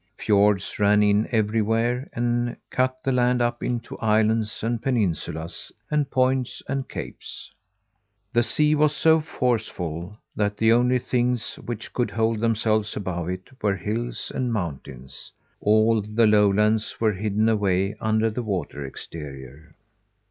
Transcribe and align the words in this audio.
Fiords 0.17 0.79
ran 0.79 1.03
in 1.03 1.27
everywhere, 1.31 2.09
and 2.13 2.57
cut 2.71 3.03
the 3.03 3.11
land 3.11 3.39
up 3.39 3.61
into 3.61 3.99
islands 3.99 4.63
and 4.63 4.81
peninsulas 4.81 5.71
and 5.91 6.09
points 6.09 6.63
and 6.67 6.89
capes. 6.89 7.51
The 8.33 8.41
sea 8.41 8.73
was 8.73 8.95
so 8.95 9.19
forceful 9.21 10.17
that 10.35 10.57
the 10.57 10.71
only 10.71 10.97
things 10.97 11.53
which 11.57 11.93
could 11.93 12.09
hold 12.09 12.39
themselves 12.39 12.97
above 12.97 13.29
it 13.29 13.47
were 13.61 13.75
hills 13.75 14.31
and 14.33 14.51
mountains. 14.51 15.31
All 15.59 16.01
the 16.01 16.25
lowlands 16.25 16.99
were 16.99 17.13
hidden 17.13 17.47
away 17.47 17.93
under 18.01 18.31
the 18.31 18.41
water 18.41 18.83
exterior. 18.83 19.75